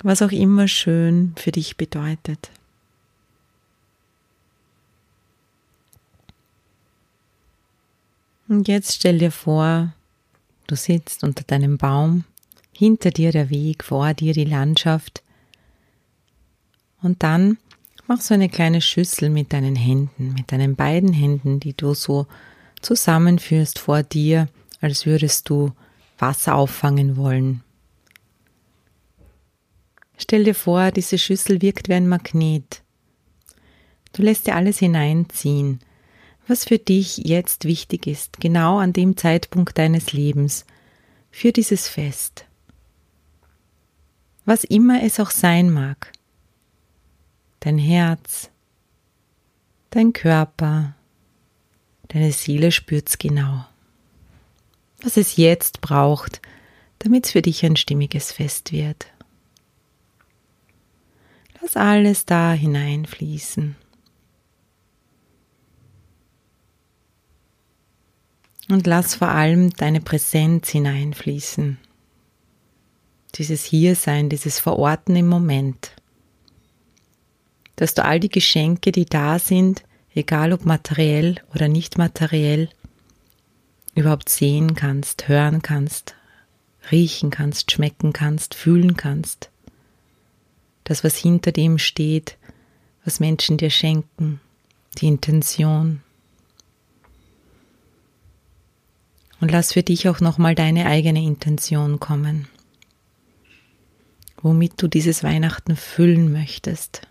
Was 0.03 0.21
auch 0.21 0.31
immer 0.31 0.69
schön 0.69 1.33
für 1.35 1.51
dich 1.51 1.75
bedeutet. 1.75 2.49
Und 8.47 8.67
jetzt 8.67 8.95
stell 8.95 9.19
dir 9.19 9.31
vor, 9.31 9.93
du 10.67 10.75
sitzt 10.75 11.25
unter 11.25 11.43
deinem 11.43 11.77
Baum, 11.77 12.23
hinter 12.79 13.11
dir 13.11 13.31
der 13.31 13.49
Weg, 13.49 13.83
vor 13.83 14.13
dir 14.13 14.33
die 14.33 14.45
Landschaft. 14.45 15.21
Und 17.01 17.23
dann 17.23 17.57
Mach 18.11 18.21
so 18.21 18.33
eine 18.33 18.49
kleine 18.49 18.81
Schüssel 18.81 19.29
mit 19.29 19.53
deinen 19.53 19.75
Händen, 19.75 20.33
mit 20.33 20.51
deinen 20.51 20.75
beiden 20.75 21.13
Händen, 21.13 21.59
die 21.59 21.77
du 21.77 21.93
so 21.93 22.25
zusammenführst 22.81 23.77
vor 23.77 24.01
dir, 24.01 24.47
als 24.81 25.05
würdest 25.05 25.47
du 25.47 25.73
Wasser 26.17 26.55
auffangen 26.55 27.17
wollen. 27.17 27.63
Stell 30.17 30.43
dir 30.43 30.55
vor, 30.55 30.89
diese 30.89 31.19
Schüssel 31.19 31.61
wirkt 31.61 31.87
wie 31.87 31.93
ein 31.93 32.07
Magnet. 32.07 32.81
Du 34.13 34.23
lässt 34.23 34.47
dir 34.47 34.55
alles 34.55 34.79
hineinziehen, 34.79 35.79
was 36.47 36.65
für 36.65 36.79
dich 36.79 37.17
jetzt 37.17 37.65
wichtig 37.65 38.07
ist, 38.07 38.39
genau 38.39 38.79
an 38.79 38.91
dem 38.91 39.17
Zeitpunkt 39.17 39.77
deines 39.77 40.13
Lebens, 40.13 40.65
für 41.29 41.51
dieses 41.51 41.87
Fest. 41.87 42.45
Was 44.49 44.63
immer 44.63 45.03
es 45.03 45.19
auch 45.19 45.29
sein 45.29 45.69
mag 45.69 46.11
dein 47.59 47.77
Herz, 47.77 48.49
dein 49.91 50.11
Körper, 50.11 50.95
deine 52.07 52.31
Seele 52.31 52.71
spürt's 52.71 53.19
genau, 53.19 53.67
was 55.03 55.17
es 55.17 55.35
jetzt 55.35 55.81
braucht, 55.81 56.41
damit 56.97 57.27
es 57.27 57.33
für 57.33 57.43
dich 57.43 57.63
ein 57.63 57.75
stimmiges 57.75 58.31
Fest 58.31 58.71
wird. 58.71 59.05
Lass 61.61 61.77
alles 61.77 62.25
da 62.25 62.51
hineinfließen. 62.51 63.75
Und 68.67 68.87
lass 68.87 69.13
vor 69.13 69.27
allem 69.27 69.69
deine 69.69 70.01
Präsenz 70.01 70.69
hineinfließen. 70.69 71.77
Dieses 73.39 73.63
Hiersein, 73.63 74.29
dieses 74.29 74.59
Verorten 74.59 75.15
im 75.15 75.27
Moment 75.27 75.93
dass 77.79 77.93
du 77.93 78.03
all 78.03 78.19
die 78.19 78.29
Geschenke, 78.29 78.91
die 78.91 79.05
da 79.05 79.39
sind, 79.39 79.83
egal 80.13 80.51
ob 80.51 80.65
materiell 80.65 81.41
oder 81.55 81.69
nicht 81.69 81.97
materiell, 81.97 82.67
überhaupt 83.95 84.27
sehen 84.27 84.75
kannst, 84.75 85.29
hören 85.29 85.61
kannst, 85.61 86.13
riechen 86.91 87.29
kannst, 87.29 87.71
schmecken 87.71 88.11
kannst, 88.11 88.53
fühlen 88.53 88.97
kannst. 88.97 89.49
Das, 90.83 91.05
was 91.05 91.15
hinter 91.15 91.53
dem 91.53 91.77
steht, 91.77 92.37
was 93.05 93.21
Menschen 93.21 93.55
dir 93.55 93.69
schenken, 93.69 94.41
die 94.97 95.07
Intention. 95.07 96.01
Und 99.39 99.51
lass 99.51 99.71
für 99.71 99.83
dich 99.83 100.09
auch 100.09 100.19
nochmal 100.19 100.53
deine 100.53 100.85
eigene 100.85 101.23
Intention 101.23 102.01
kommen, 102.01 102.49
womit 104.41 104.81
du 104.81 104.87
dieses 104.87 105.23
Weihnachten 105.23 105.75
füllen 105.75 106.31
möchtest. 106.31 107.07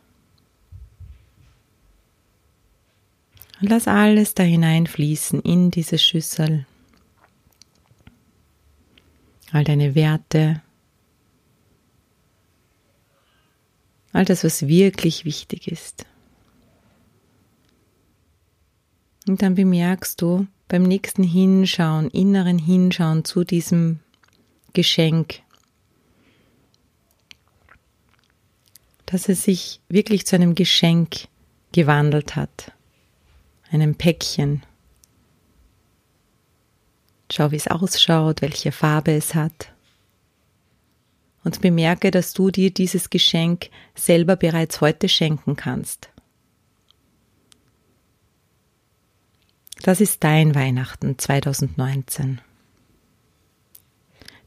Und 3.61 3.70
lass 3.70 3.88
alles 3.88 4.35
da 4.35 4.42
hineinfließen 4.42 5.40
in 5.40 5.70
diese 5.70 5.99
Schüssel. 5.99 6.66
all 9.52 9.64
deine 9.64 9.94
Werte, 9.94 10.62
all 14.12 14.25
das, 14.25 14.44
was 14.44 14.66
wirklich 14.66 15.25
wichtig 15.25 15.68
ist. 15.68 16.06
Und 19.26 19.42
dann 19.42 19.54
bemerkst 19.54 20.20
du 20.23 20.47
beim 20.68 20.82
nächsten 20.82 21.23
Hinschauen, 21.23 22.08
inneren 22.11 22.58
Hinschauen 22.58 23.25
zu 23.25 23.44
diesem 23.44 24.00
Geschenk, 24.73 25.40
dass 29.10 29.30
es 29.30 29.42
sich 29.42 29.80
wirklich 29.88 30.26
zu 30.26 30.36
einem 30.36 30.54
Geschenk 30.54 31.28
gewandelt 31.72 32.36
hat, 32.36 32.72
einem 33.70 33.94
Päckchen. 33.94 34.62
Schau, 37.32 37.50
wie 37.50 37.56
es 37.56 37.68
ausschaut, 37.68 38.42
welche 38.42 38.70
Farbe 38.70 39.12
es 39.12 39.34
hat. 39.34 39.72
Und 41.42 41.62
bemerke, 41.62 42.10
dass 42.10 42.34
du 42.34 42.50
dir 42.50 42.70
dieses 42.70 43.08
Geschenk 43.08 43.70
selber 43.94 44.36
bereits 44.36 44.82
heute 44.82 45.08
schenken 45.08 45.56
kannst. 45.56 46.10
Das 49.80 50.02
ist 50.02 50.22
dein 50.22 50.54
Weihnachten 50.54 51.18
2019. 51.18 52.42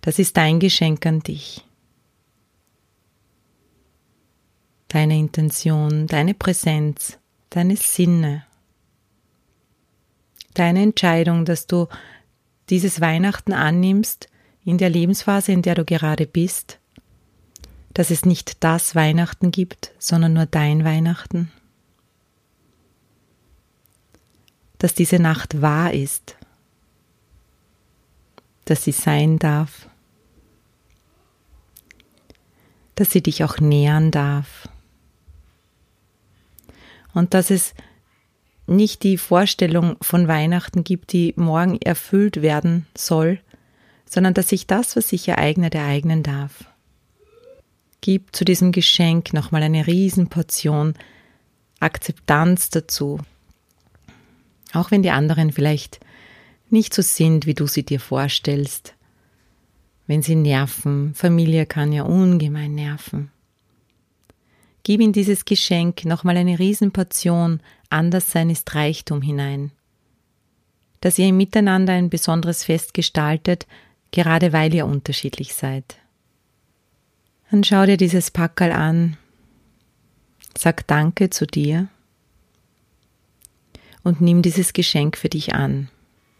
Das 0.02 0.20
ist 0.20 0.38
dein 0.38 0.60
Geschenk 0.60 1.04
an 1.08 1.22
dich. 1.22 1.66
Deine 4.92 5.18
Intention, 5.18 6.06
deine 6.08 6.34
Präsenz, 6.34 7.18
deine 7.50 7.78
Sinne. 7.78 8.44
Deine 10.54 10.82
Entscheidung, 10.82 11.46
dass 11.46 11.66
du 11.66 11.88
dieses 12.70 13.00
Weihnachten 13.00 13.54
annimmst 13.54 14.28
in 14.66 14.78
der 14.78 14.90
Lebensphase, 14.90 15.54
in 15.54 15.62
der 15.62 15.76
du 15.76 15.86
gerade 15.86 16.28
bist, 16.28 16.78
dass 17.94 18.12
es 18.12 18.26
nicht 18.26 18.66
das 18.66 18.94
Weihnachten 18.94 19.52
gibt, 19.52 19.94
sondern 19.98 20.34
nur 20.34 20.46
dein 20.46 20.84
Weihnachten. 20.84 21.50
Dass 24.78 24.94
diese 24.94 25.20
Nacht 25.20 25.62
wahr 25.62 25.94
ist, 25.94 26.36
dass 28.66 28.84
sie 28.84 28.92
sein 28.92 29.40
darf, 29.40 29.88
dass 32.96 33.12
sie 33.12 33.24
dich 33.24 33.46
auch 33.46 33.60
nähern 33.60 34.12
darf 34.12 34.61
und 37.14 37.34
dass 37.34 37.50
es 37.50 37.74
nicht 38.68 39.04
die 39.04 39.18
Vorstellung 39.18 39.98
von 40.02 40.28
Weihnachten 40.28 40.84
gibt, 40.84 41.14
die 41.14 41.34
morgen 41.36 41.80
erfüllt 41.82 42.42
werden 42.42 42.86
soll, 42.96 43.40
sondern 44.06 44.34
dass 44.34 44.50
sich 44.50 44.68
das, 44.68 44.96
was 44.96 45.10
sich 45.10 45.28
ereignet, 45.28 45.76
ereignen 45.76 46.24
darf. 46.24 46.66
Gib 48.02 48.36
zu 48.36 48.46
diesem 48.46 48.72
Geschenk 48.72 49.34
nochmal 49.34 49.64
eine 49.64 49.88
Riesenportion 49.88 50.96
Akzeptanz 51.80 52.70
dazu. 52.70 53.20
Auch 54.74 54.92
wenn 54.92 55.04
die 55.04 55.12
anderen 55.12 55.52
vielleicht 55.52 56.00
nicht 56.70 56.94
so 56.94 57.02
sind, 57.02 57.46
wie 57.46 57.54
du 57.54 57.68
sie 57.68 57.84
dir 57.84 58.00
vorstellst. 58.00 58.96
Wenn 60.08 60.22
sie 60.22 60.36
nerven, 60.36 61.14
Familie 61.14 61.66
kann 61.66 61.92
ja 61.92 62.04
ungemein 62.04 62.76
nerven. 62.76 63.32
Gib 64.84 65.02
in 65.02 65.14
dieses 65.14 65.46
Geschenk 65.46 66.06
nochmal 66.06 66.38
eine 66.38 66.58
Riesenportion 66.58 67.62
Anderssein 67.90 68.50
ist 68.50 68.74
Reichtum 68.74 69.22
hinein. 69.22 69.72
Dass 71.02 71.20
ihr 71.20 71.28
im 71.28 71.38
Miteinander 71.38 71.94
ein 71.94 72.10
besonderes 72.10 72.64
Fest 72.64 72.94
gestaltet, 72.94 73.68
gerade 74.12 74.54
weil 74.54 74.74
ihr 74.74 74.86
unterschiedlich 74.86 75.54
seid. 75.54 75.98
Dann 77.50 77.64
schau 77.64 77.86
dir 77.86 77.98
dieses 77.98 78.32
Packerl 78.32 78.72
an, 78.72 79.18
sag 80.58 80.88
Danke 80.88 81.30
zu 81.30 81.46
dir 81.46 81.90
und 84.04 84.22
nimm 84.22 84.42
dieses 84.42 84.74
Geschenk 84.74 85.18
für 85.18 85.30
dich 85.30 85.54
an. 85.54 85.90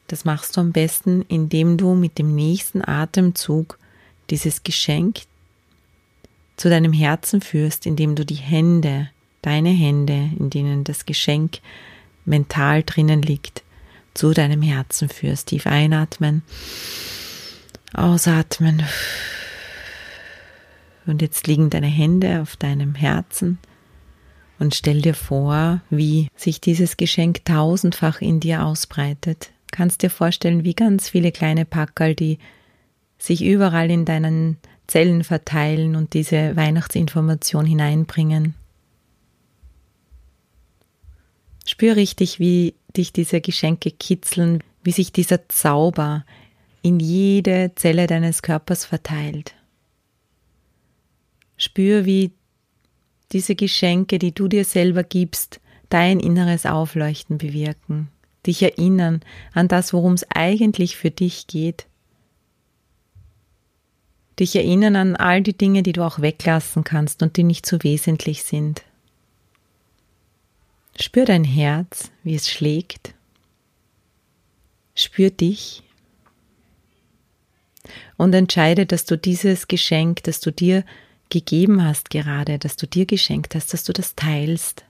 Das 0.08 0.26
machst 0.26 0.58
du 0.58 0.62
am 0.62 0.72
besten, 0.72 1.24
indem 1.28 1.78
du 1.78 1.96
mit 1.96 2.18
dem 2.18 2.34
nächsten 2.34 2.84
Atemzug 2.84 3.78
dieses 4.30 4.64
Geschenk 4.64 5.22
zu 6.62 6.70
deinem 6.70 6.94
Herzen 6.94 7.42
führst, 7.42 7.88
indem 7.88 8.14
du 8.14 8.24
die 8.24 8.36
Hände, 8.36 9.10
deine 9.42 9.72
Hände, 9.72 10.30
in 10.38 10.52
denen 10.52 10.84
das 10.84 11.08
Geschenk 11.08 11.58
mental 12.24 12.84
drinnen 12.84 13.24
liegt, 13.24 13.64
zu 14.14 14.32
deinem 14.32 14.62
Herzen 14.62 15.10
führst. 15.10 15.48
Tief 15.48 15.66
einatmen, 15.66 16.44
ausatmen. 17.96 18.84
Und 21.08 21.24
jetzt 21.24 21.48
liegen 21.48 21.72
deine 21.72 21.88
Hände 21.88 22.44
auf 22.44 22.58
deinem 22.58 22.94
Herzen 22.94 23.58
und 24.60 24.76
stell 24.76 25.02
dir 25.02 25.16
vor, 25.16 25.82
wie 25.90 26.28
sich 26.36 26.62
dieses 26.62 26.96
Geschenk 26.96 27.44
tausendfach 27.44 28.22
in 28.22 28.40
dir 28.40 28.64
ausbreitet. 28.64 29.50
Kannst 29.72 30.04
dir 30.04 30.12
vorstellen, 30.12 30.64
wie 30.64 30.76
ganz 30.76 31.10
viele 31.10 31.32
kleine 31.32 31.66
Packerl, 31.66 32.14
die 32.14 32.38
sich 33.18 33.44
überall 33.44 33.90
in 33.90 34.06
deinen 34.06 34.58
Zellen 34.92 35.24
verteilen 35.24 35.96
und 35.96 36.14
diese 36.14 36.58
Weihnachtsinformation 36.58 37.66
hineinbringen. 37.66 38.56
Spür 41.66 41.96
richtig, 41.96 42.40
wie 42.40 42.76
dich 42.98 43.14
diese 43.14 43.40
Geschenke 43.40 43.92
kitzeln, 43.92 44.62
wie 44.84 44.92
sich 44.92 45.14
dieser 45.14 45.48
Zauber 45.48 46.26
in 46.82 47.00
jede 47.00 47.72
Zelle 47.76 48.06
deines 48.06 48.42
Körpers 48.42 48.84
verteilt. 48.84 49.54
Spür, 51.56 52.04
wie 52.04 52.32
diese 53.32 53.56
Geschenke, 53.56 54.20
die 54.20 54.34
du 54.34 54.50
dir 54.50 54.66
selber 54.66 55.04
gibst, 55.04 55.62
dein 55.88 56.20
inneres 56.20 56.66
Aufleuchten 56.66 57.38
bewirken, 57.38 58.10
dich 58.46 58.62
erinnern 58.62 59.22
an 59.54 59.70
das, 59.70 59.94
worum 59.94 60.16
es 60.16 60.30
eigentlich 60.30 60.98
für 60.98 61.12
dich 61.12 61.48
geht 61.48 61.88
dich 64.40 64.56
erinnern 64.56 64.96
an 64.96 65.16
all 65.16 65.42
die 65.42 65.58
Dinge, 65.58 65.84
die 65.84 65.94
du 65.94 66.06
auch 66.06 66.22
weglassen 66.22 66.84
kannst 66.84 67.22
und 67.22 67.38
die 67.38 67.44
nicht 67.44 67.66
so 67.66 67.84
wesentlich 67.84 68.44
sind. 68.44 68.84
Spür 71.00 71.26
dein 71.26 71.44
Herz, 71.44 72.12
wie 72.24 72.36
es 72.36 72.50
schlägt. 72.50 73.14
Spür 74.96 75.30
dich 75.30 75.84
und 78.18 78.34
entscheide, 78.34 78.86
dass 78.86 79.06
du 79.06 79.18
dieses 79.18 79.68
Geschenk, 79.68 80.24
das 80.24 80.40
du 80.40 80.52
dir 80.52 80.84
gegeben 81.30 81.84
hast 81.84 82.10
gerade, 82.10 82.60
das 82.60 82.76
du 82.76 82.86
dir 82.86 83.06
geschenkt 83.06 83.56
hast, 83.56 83.74
dass 83.74 83.84
du 83.84 83.94
das 83.94 84.16
teilst, 84.16 84.86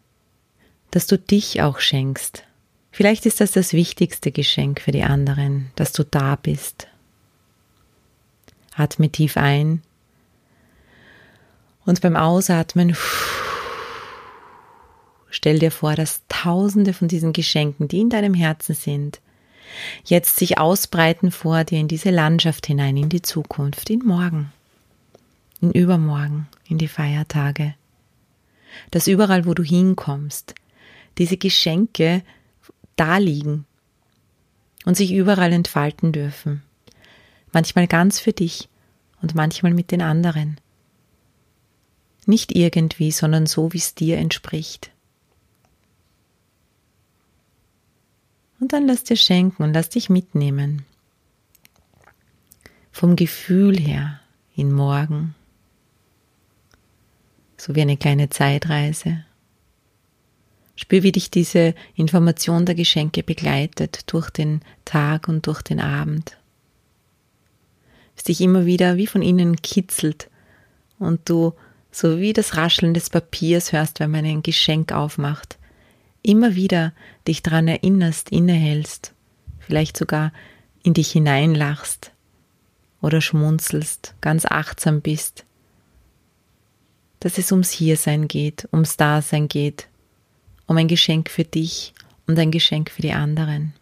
dass 0.90 1.08
du 1.08 1.18
dich 1.18 1.62
auch 1.62 1.80
schenkst. 1.80 2.44
Vielleicht 2.92 3.26
ist 3.26 3.40
das 3.40 3.54
das 3.54 3.72
wichtigste 3.72 4.32
Geschenk 4.32 4.82
für 4.82 4.92
die 4.92 5.04
anderen, 5.04 5.72
dass 5.76 5.94
du 5.94 6.04
da 6.04 6.36
bist, 6.36 6.88
Atme 8.82 9.10
tief 9.10 9.38
ein. 9.38 9.82
Und 11.86 12.02
beim 12.02 12.16
Ausatmen 12.16 12.96
stell 15.30 15.60
dir 15.60 15.72
vor, 15.72 15.96
dass 15.96 16.22
tausende 16.30 16.94
von 16.94 17.08
diesen 17.08 17.34
Geschenken, 17.34 17.88
die 17.88 18.00
in 18.00 18.10
deinem 18.10 18.34
Herzen 18.34 18.76
sind, 18.76 19.20
jetzt 20.04 20.38
sich 20.38 20.58
ausbreiten 20.58 21.32
vor 21.32 21.64
dir 21.64 21.80
in 21.80 21.88
diese 21.88 22.12
Landschaft 22.12 22.68
hinein, 22.68 22.98
in 22.98 23.10
die 23.10 23.22
Zukunft, 23.22 23.90
in 23.90 24.00
morgen, 24.00 24.52
in 25.62 25.72
übermorgen, 25.72 26.48
in 26.68 26.78
die 26.78 26.88
Feiertage. 26.88 27.76
Dass 28.92 29.08
überall, 29.08 29.46
wo 29.46 29.54
du 29.54 29.64
hinkommst, 29.64 30.56
diese 31.18 31.38
Geschenke 31.38 32.24
da 32.96 33.18
liegen 33.18 33.66
und 34.86 34.96
sich 34.96 35.14
überall 35.14 35.52
entfalten 35.52 36.12
dürfen. 36.12 36.64
Manchmal 37.52 37.88
ganz 37.88 38.20
für 38.20 38.34
dich 38.34 38.70
und 39.22 39.36
manchmal 39.36 39.74
mit 39.74 39.92
den 39.92 40.02
anderen. 40.02 40.60
Nicht 42.26 42.56
irgendwie, 42.56 43.12
sondern 43.12 43.46
so, 43.46 43.74
wie 43.74 43.78
es 43.78 43.96
dir 43.96 44.18
entspricht. 44.18 44.92
Und 48.60 48.74
dann 48.74 48.86
lass 48.86 49.04
dir 49.04 49.16
schenken 49.16 49.64
und 49.64 49.74
lass 49.74 49.90
dich 49.90 50.10
mitnehmen. 50.10 50.86
Vom 52.92 53.16
Gefühl 53.16 53.80
her 53.80 54.20
in 54.56 54.72
morgen, 54.72 55.34
so 57.58 57.74
wie 57.76 57.82
eine 57.82 57.98
kleine 57.98 58.30
Zeitreise. 58.30 59.26
Spür, 60.76 61.04
wie 61.04 61.12
dich 61.12 61.32
diese 61.32 61.74
Information 61.96 62.66
der 62.66 62.76
Geschenke 62.76 63.24
begleitet 63.24 64.12
durch 64.12 64.30
den 64.30 64.62
Tag 64.86 65.28
und 65.28 65.48
durch 65.48 65.62
den 65.62 65.80
Abend 65.80 66.38
es 68.16 68.24
dich 68.24 68.42
immer 68.42 68.66
wieder 68.66 68.98
wie 68.98 69.08
von 69.08 69.22
innen 69.22 69.62
kitzelt 69.62 70.30
und 71.00 71.30
du 71.30 71.54
so 71.92 72.20
wie 72.20 72.34
das 72.34 72.56
Rascheln 72.56 72.94
des 72.94 73.10
Papiers 73.10 73.74
hörst, 73.74 74.00
wenn 74.00 74.12
man 74.12 74.26
ein 74.26 74.44
Geschenk 74.44 74.92
aufmacht, 74.94 75.58
immer 76.24 76.56
wieder 76.56 76.94
dich 77.28 77.44
daran 77.44 77.68
erinnerst, 77.68 78.30
innehältst, 78.30 79.14
vielleicht 79.60 79.98
sogar 79.98 80.32
in 80.84 80.94
dich 80.94 81.12
hineinlachst 81.12 82.12
oder 83.02 83.22
schmunzelst, 83.22 84.16
ganz 84.22 84.46
achtsam 84.46 85.02
bist, 85.02 85.46
dass 87.20 87.38
es 87.38 87.52
ums 87.52 87.72
Hiersein 87.72 88.28
geht, 88.28 88.68
ums 88.72 88.98
Dasein 88.98 89.48
geht, 89.48 89.88
um 90.66 90.78
ein 90.78 90.88
Geschenk 90.88 91.30
für 91.30 91.44
dich 91.44 91.94
und 92.26 92.40
ein 92.40 92.52
Geschenk 92.52 92.90
für 92.90 93.02
die 93.02 93.14
anderen. 93.14 93.74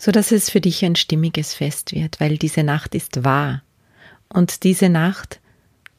So 0.00 0.12
dass 0.12 0.32
es 0.32 0.48
für 0.48 0.62
dich 0.62 0.82
ein 0.82 0.96
stimmiges 0.96 1.52
Fest 1.52 1.94
wird, 1.94 2.20
weil 2.20 2.38
diese 2.38 2.62
Nacht 2.62 2.94
ist 2.94 3.22
wahr. 3.22 3.62
Und 4.30 4.64
diese 4.64 4.88
Nacht, 4.88 5.40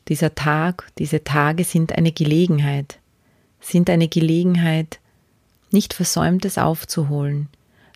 dieser 0.07 0.33
Tag, 0.33 0.87
diese 0.97 1.23
Tage 1.23 1.63
sind 1.63 1.95
eine 1.95 2.11
Gelegenheit, 2.11 2.97
sind 3.59 3.91
eine 3.91 4.07
Gelegenheit, 4.07 4.99
nicht 5.69 5.93
Versäumtes 5.93 6.57
aufzuholen, 6.57 7.47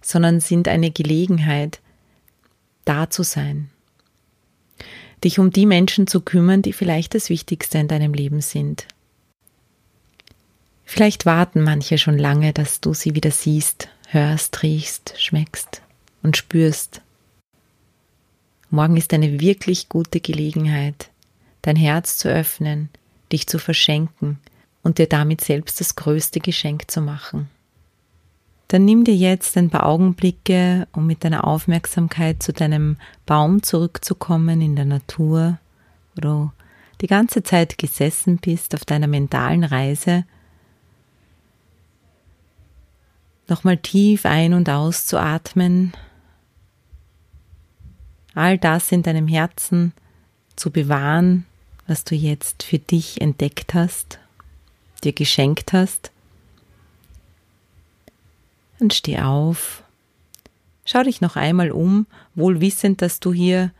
sondern 0.03 0.41
sind 0.41 0.67
eine 0.67 0.91
Gelegenheit, 0.91 1.81
da 2.85 3.09
zu 3.09 3.23
sein, 3.23 3.71
dich 5.23 5.39
um 5.39 5.49
die 5.49 5.65
Menschen 5.65 6.05
zu 6.05 6.21
kümmern, 6.21 6.61
die 6.61 6.73
vielleicht 6.73 7.15
das 7.15 7.31
Wichtigste 7.31 7.79
in 7.79 7.87
deinem 7.87 8.13
Leben 8.13 8.41
sind. 8.41 8.85
Vielleicht 10.83 11.25
warten 11.25 11.63
manche 11.63 11.97
schon 11.97 12.19
lange, 12.19 12.53
dass 12.53 12.79
du 12.79 12.93
sie 12.93 13.15
wieder 13.15 13.31
siehst, 13.31 13.89
hörst, 14.11 14.61
riechst, 14.61 15.15
schmeckst 15.17 15.81
und 16.25 16.35
spürst. 16.35 17.01
Morgen 18.71 18.97
ist 18.97 19.13
eine 19.13 19.39
wirklich 19.39 19.89
gute 19.89 20.19
Gelegenheit, 20.19 21.11
dein 21.61 21.75
Herz 21.75 22.17
zu 22.17 22.27
öffnen, 22.27 22.89
dich 23.31 23.47
zu 23.47 23.59
verschenken 23.59 24.39
und 24.81 24.97
dir 24.97 25.07
damit 25.07 25.41
selbst 25.41 25.79
das 25.79 25.95
größte 25.95 26.39
Geschenk 26.39 26.89
zu 26.89 26.99
machen. 26.99 27.47
Dann 28.69 28.85
nimm 28.85 29.03
dir 29.03 29.15
jetzt 29.15 29.55
ein 29.55 29.69
paar 29.69 29.85
Augenblicke, 29.85 30.87
um 30.93 31.05
mit 31.05 31.23
deiner 31.23 31.45
Aufmerksamkeit 31.45 32.41
zu 32.41 32.51
deinem 32.51 32.97
Baum 33.27 33.61
zurückzukommen 33.61 34.61
in 34.61 34.75
der 34.75 34.85
Natur, 34.85 35.59
wo 36.15 36.21
du 36.21 36.51
die 37.01 37.07
ganze 37.07 37.43
Zeit 37.43 37.77
gesessen 37.77 38.37
bist 38.37 38.73
auf 38.73 38.83
deiner 38.83 39.07
mentalen 39.07 39.63
Reise. 39.63 40.25
Nochmal 43.47 43.77
tief 43.77 44.25
ein- 44.25 44.55
und 44.55 44.67
auszuatmen, 44.71 45.93
all 48.35 48.57
das 48.57 48.91
in 48.91 49.01
deinem 49.01 49.27
Herzen 49.27 49.93
zu 50.55 50.69
bewahren, 50.69 51.45
was 51.87 52.03
du 52.03 52.15
jetzt 52.15 52.63
für 52.63 52.79
dich 52.79 53.21
entdeckt 53.21 53.73
hast, 53.73 54.19
dir 55.03 55.13
geschenkt 55.13 55.73
hast 55.73 56.11
dann 58.79 58.91
steh 58.91 59.19
auf, 59.19 59.83
schau 60.85 61.03
dich 61.03 61.21
noch 61.21 61.35
einmal 61.35 61.71
um, 61.71 62.05
wohl 62.35 62.61
wissend, 62.61 63.01
dass 63.01 63.19
du 63.19 63.33
hier 63.33 63.71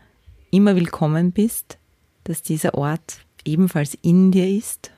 immer 0.50 0.76
willkommen 0.76 1.32
bist, 1.32 1.78
dass 2.24 2.42
dieser 2.42 2.74
Ort 2.74 3.18
ebenfalls 3.44 3.96
in 4.02 4.32
dir 4.32 4.48
ist 4.48 4.90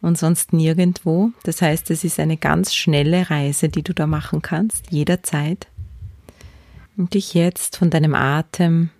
und 0.00 0.16
sonst 0.16 0.52
nirgendwo. 0.52 1.32
Das 1.42 1.60
heißt, 1.60 1.90
es 1.90 2.04
ist 2.04 2.20
eine 2.20 2.36
ganz 2.36 2.74
schnelle 2.74 3.30
Reise, 3.30 3.68
die 3.68 3.82
du 3.82 3.92
da 3.92 4.06
machen 4.06 4.42
kannst, 4.42 4.90
jederzeit. 4.90 5.66
Und 7.00 7.14
dich 7.14 7.32
jetzt 7.32 7.78
von 7.78 7.88
deinem 7.88 8.14
Atem 8.14 8.90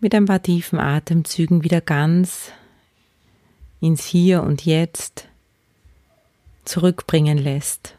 mit 0.00 0.16
ein 0.16 0.24
paar 0.24 0.42
tiefen 0.42 0.80
Atemzügen 0.80 1.62
wieder 1.62 1.80
ganz 1.80 2.50
ins 3.80 4.04
Hier 4.04 4.42
und 4.42 4.66
Jetzt 4.66 5.28
zurückbringen 6.64 7.38
lässt, 7.38 7.94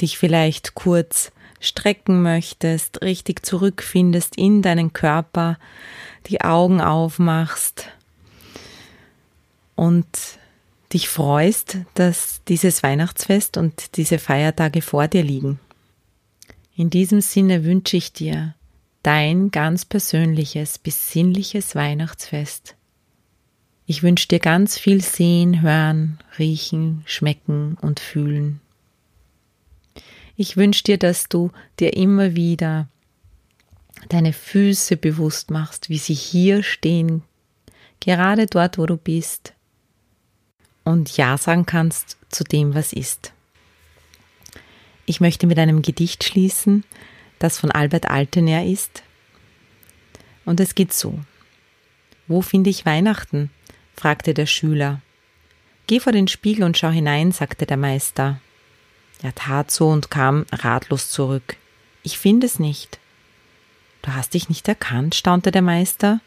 dich 0.00 0.16
vielleicht 0.16 0.76
kurz 0.76 1.32
strecken 1.58 2.22
möchtest, 2.22 3.02
richtig 3.02 3.44
zurückfindest 3.44 4.38
in 4.38 4.62
deinen 4.62 4.92
Körper, 4.92 5.58
die 6.28 6.40
Augen 6.40 6.80
aufmachst 6.80 7.88
und 9.74 10.06
dich 10.92 11.08
freust, 11.08 11.78
dass 11.94 12.42
dieses 12.46 12.84
Weihnachtsfest 12.84 13.56
und 13.56 13.96
diese 13.96 14.20
Feiertage 14.20 14.82
vor 14.82 15.08
dir 15.08 15.24
liegen. 15.24 15.58
In 16.76 16.90
diesem 16.90 17.20
Sinne 17.20 17.64
wünsche 17.64 17.96
ich 17.96 18.12
dir 18.12 18.54
dein 19.02 19.50
ganz 19.50 19.84
persönliches, 19.84 20.78
besinnliches 20.78 21.74
Weihnachtsfest 21.74 22.76
ich 23.90 24.04
wünsche 24.04 24.28
dir 24.28 24.38
ganz 24.38 24.78
viel 24.78 25.02
sehen, 25.02 25.62
hören, 25.62 26.20
riechen, 26.38 27.02
schmecken 27.06 27.76
und 27.80 27.98
fühlen. 27.98 28.60
Ich 30.36 30.56
wünsche 30.56 30.84
dir, 30.84 30.96
dass 30.96 31.28
du 31.28 31.50
dir 31.80 31.94
immer 31.96 32.36
wieder 32.36 32.86
deine 34.08 34.32
Füße 34.32 34.96
bewusst 34.96 35.50
machst, 35.50 35.88
wie 35.88 35.98
sie 35.98 36.14
hier 36.14 36.62
stehen, 36.62 37.24
gerade 37.98 38.46
dort, 38.46 38.78
wo 38.78 38.86
du 38.86 38.96
bist, 38.96 39.54
und 40.84 41.16
Ja 41.16 41.36
sagen 41.36 41.66
kannst 41.66 42.16
zu 42.28 42.44
dem, 42.44 42.76
was 42.76 42.92
ist. 42.92 43.32
Ich 45.10 45.20
möchte 45.20 45.48
mit 45.48 45.58
einem 45.58 45.82
Gedicht 45.82 46.22
schließen, 46.22 46.84
das 47.40 47.58
von 47.58 47.72
Albert 47.72 48.08
Altener 48.08 48.64
ist. 48.64 49.02
Und 50.44 50.60
es 50.60 50.76
geht 50.76 50.92
so. 50.92 51.18
Wo 52.28 52.42
finde 52.42 52.70
ich 52.70 52.86
Weihnachten? 52.86 53.50
fragte 53.96 54.34
der 54.34 54.46
Schüler. 54.46 55.00
Geh 55.88 55.98
vor 55.98 56.12
den 56.12 56.28
Spiegel 56.28 56.62
und 56.62 56.78
schau 56.78 56.90
hinein, 56.90 57.32
sagte 57.32 57.66
der 57.66 57.76
Meister. 57.76 58.40
Er 59.20 59.34
tat 59.34 59.72
so 59.72 59.88
und 59.88 60.12
kam 60.12 60.46
ratlos 60.52 61.10
zurück. 61.10 61.56
Ich 62.04 62.16
finde 62.16 62.46
es 62.46 62.60
nicht. 62.60 63.00
Du 64.02 64.12
hast 64.12 64.34
dich 64.34 64.48
nicht 64.48 64.68
erkannt, 64.68 65.16
staunte 65.16 65.50
der 65.50 65.62
Meister. 65.62 66.20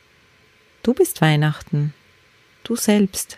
Du 0.82 0.94
bist 0.94 1.22
Weihnachten. 1.22 1.94
Du 2.66 2.76
selbst. 2.76 3.38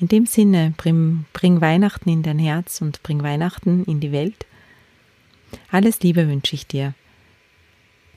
In 0.00 0.08
dem 0.08 0.24
Sinne, 0.24 0.72
bring, 0.78 1.26
bring 1.34 1.60
Weihnachten 1.60 2.08
in 2.08 2.22
dein 2.22 2.38
Herz 2.38 2.80
und 2.80 3.02
bring 3.02 3.22
Weihnachten 3.22 3.84
in 3.84 4.00
die 4.00 4.12
Welt. 4.12 4.46
Alles 5.70 6.00
Liebe 6.00 6.26
wünsche 6.26 6.54
ich 6.54 6.66
dir. 6.66 6.94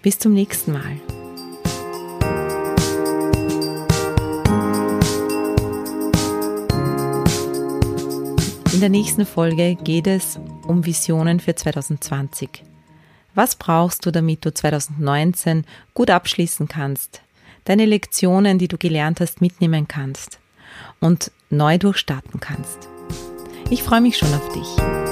Bis 0.02 0.18
zum 0.18 0.34
nächsten 0.34 0.72
Mal. 0.72 1.02
In 8.72 8.80
der 8.80 8.90
nächsten 8.90 9.26
Folge 9.26 9.76
geht 9.76 10.08
es 10.08 10.40
um 10.66 10.86
Visionen 10.86 11.42
für 11.42 11.54
2020. 11.54 12.64
Was 13.36 13.58
brauchst 13.58 14.06
du, 14.06 14.12
damit 14.12 14.46
du 14.46 14.54
2019 14.54 15.66
gut 15.94 16.10
abschließen 16.10 16.70
kannst, 16.70 17.22
deine 17.66 17.86
Lektionen, 17.86 18.58
die 18.58 18.70
du 18.70 18.78
gelernt 18.78 19.20
hast, 19.20 19.42
mitnehmen 19.42 19.90
kannst 19.90 20.40
und 21.00 21.32
neu 21.50 21.78
durchstarten 21.78 22.40
kannst? 22.40 22.90
Ich 23.70 23.84
freue 23.84 24.02
mich 24.02 24.18
schon 24.18 24.34
auf 24.34 24.50
dich. 24.50 25.03